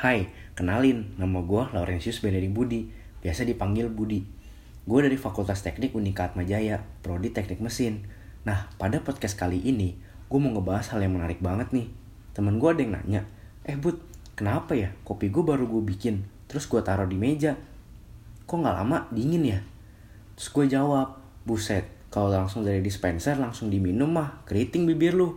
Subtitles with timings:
[0.00, 2.88] Hai, kenalin, nama gue Laurentius Benedict Budi,
[3.20, 4.24] biasa dipanggil Budi.
[4.88, 8.08] Gue dari Fakultas Teknik Unika Atmajaya, Prodi Teknik Mesin.
[8.48, 11.92] Nah, pada podcast kali ini, gue mau ngebahas hal yang menarik banget nih.
[12.32, 13.28] Temen gue ada yang nanya,
[13.68, 14.00] eh Bud,
[14.40, 17.60] kenapa ya kopi gue baru gue bikin, terus gue taruh di meja?
[18.48, 19.60] Kok gak lama dingin ya?
[20.32, 25.36] Terus gue jawab, buset, kalau langsung dari dispenser langsung diminum mah, keriting bibir lu.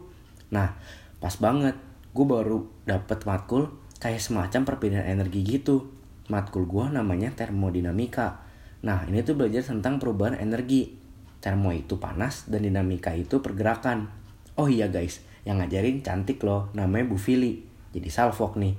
[0.56, 0.72] Nah,
[1.20, 1.76] pas banget,
[2.16, 5.88] gue baru dapet matkul kayak semacam perbedaan energi gitu.
[6.28, 8.44] Matkul gue namanya termodinamika.
[8.84, 10.92] Nah, ini tuh belajar tentang perubahan energi.
[11.40, 14.12] Termo itu panas dan dinamika itu pergerakan.
[14.60, 17.64] Oh iya guys, yang ngajarin cantik loh, namanya Bu Fili.
[17.96, 18.76] Jadi salfok nih.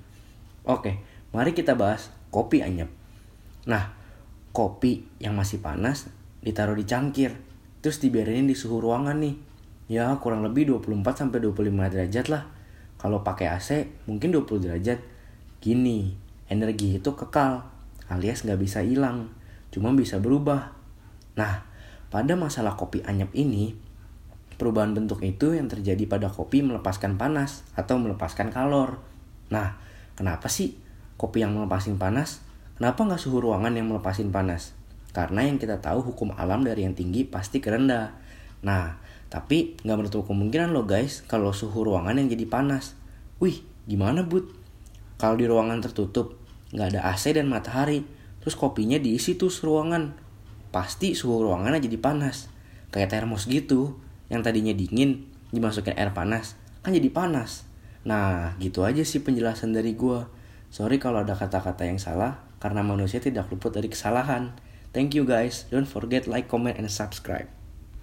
[0.68, 1.00] Oke,
[1.32, 2.92] mari kita bahas kopi anyep.
[3.64, 3.96] Nah,
[4.52, 6.08] kopi yang masih panas
[6.44, 7.32] ditaruh di cangkir,
[7.80, 9.36] terus dibiarin di suhu ruangan nih.
[9.88, 12.44] Ya, kurang lebih 24 sampai 25 derajat lah.
[13.00, 13.68] Kalau pakai AC
[14.04, 15.13] mungkin 20 derajat.
[15.64, 16.12] Gini,
[16.52, 17.64] energi itu kekal,
[18.12, 19.32] alias nggak bisa hilang,
[19.72, 20.76] cuma bisa berubah.
[21.40, 21.64] Nah,
[22.12, 23.72] pada masalah kopi anyep ini,
[24.60, 29.00] perubahan bentuk itu yang terjadi pada kopi melepaskan panas atau melepaskan kalor.
[29.48, 29.80] Nah,
[30.20, 30.76] kenapa sih
[31.16, 32.44] kopi yang melepasin panas?
[32.76, 34.76] Kenapa nggak suhu ruangan yang melepasin panas?
[35.16, 38.12] Karena yang kita tahu hukum alam dari yang tinggi pasti ke rendah.
[38.68, 39.00] Nah,
[39.32, 43.00] tapi nggak menutup kemungkinan loh guys kalau suhu ruangan yang jadi panas.
[43.40, 44.63] Wih, gimana bud?
[45.24, 46.36] Kalau di ruangan tertutup,
[46.76, 48.04] nggak ada AC dan matahari,
[48.44, 50.12] terus kopinya diisi tuh ruangan.
[50.68, 52.52] Pasti suhu ruangannya jadi panas.
[52.92, 53.96] Kayak termos gitu,
[54.28, 57.64] yang tadinya dingin, dimasukin air panas, kan jadi panas.
[58.04, 60.28] Nah, gitu aja sih penjelasan dari gua.
[60.68, 64.52] Sorry kalau ada kata-kata yang salah, karena manusia tidak luput dari kesalahan.
[64.92, 65.64] Thank you guys.
[65.72, 67.48] Don't forget like, comment, and subscribe.